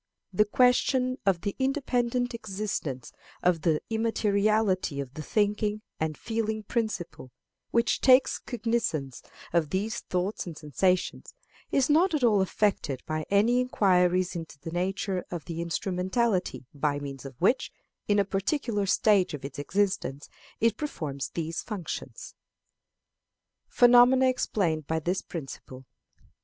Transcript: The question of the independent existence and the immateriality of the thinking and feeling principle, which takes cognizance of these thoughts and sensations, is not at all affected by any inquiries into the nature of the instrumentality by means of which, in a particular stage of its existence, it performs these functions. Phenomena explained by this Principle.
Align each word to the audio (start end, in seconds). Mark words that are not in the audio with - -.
The 0.33 0.45
question 0.45 1.19
of 1.27 1.41
the 1.41 1.55
independent 1.59 2.33
existence 2.33 3.11
and 3.43 3.55
the 3.61 3.81
immateriality 3.91 4.99
of 4.99 5.13
the 5.13 5.21
thinking 5.21 5.83
and 5.99 6.17
feeling 6.17 6.63
principle, 6.63 7.29
which 7.69 8.01
takes 8.01 8.39
cognizance 8.39 9.21
of 9.53 9.69
these 9.69 9.99
thoughts 9.99 10.47
and 10.47 10.57
sensations, 10.57 11.35
is 11.71 11.87
not 11.87 12.15
at 12.15 12.23
all 12.23 12.41
affected 12.41 13.03
by 13.05 13.27
any 13.29 13.59
inquiries 13.61 14.35
into 14.35 14.57
the 14.57 14.71
nature 14.71 15.23
of 15.29 15.45
the 15.45 15.61
instrumentality 15.61 16.65
by 16.73 16.97
means 16.97 17.23
of 17.23 17.39
which, 17.39 17.71
in 18.07 18.17
a 18.17 18.25
particular 18.25 18.87
stage 18.87 19.35
of 19.35 19.45
its 19.45 19.59
existence, 19.59 20.29
it 20.59 20.77
performs 20.77 21.29
these 21.35 21.61
functions. 21.61 22.33
Phenomena 23.67 24.25
explained 24.29 24.87
by 24.87 24.97
this 24.99 25.21
Principle. 25.21 25.85